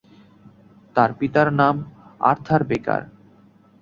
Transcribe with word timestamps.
তার 0.95 1.09
পিতার 1.19 1.47
নাম 1.53 1.75
আর্থার 2.21 2.61
বেকার। 2.63 3.01